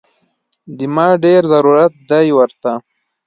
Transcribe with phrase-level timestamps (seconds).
[0.77, 2.71] دې ما ډېر ضرورت دی ورته